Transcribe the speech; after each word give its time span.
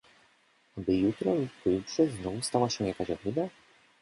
"Aby 0.77 0.93
jutro 0.97 1.35
lub 1.35 1.49
pojutrze 1.63 2.07
znów 2.09 2.45
stała 2.45 2.69
się 2.69 2.87
jakaś 2.87 3.09
ohyda?" 3.09 3.47